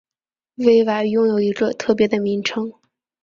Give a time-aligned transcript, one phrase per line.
[0.55, 2.73] 威瓦拥有一个特别的名称。